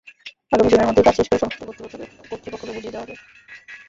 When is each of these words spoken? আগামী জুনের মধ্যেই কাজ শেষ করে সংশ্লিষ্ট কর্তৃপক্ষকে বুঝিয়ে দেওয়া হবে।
আগামী 0.51 0.69
জুনের 0.71 0.87
মধ্যেই 0.87 1.05
কাজ 1.07 1.15
শেষ 1.17 1.27
করে 1.29 1.41
সংশ্লিষ্ট 1.41 1.79
কর্তৃপক্ষকে 2.29 2.75
বুঝিয়ে 2.75 2.93
দেওয়া 2.93 3.05
হবে। 3.05 3.15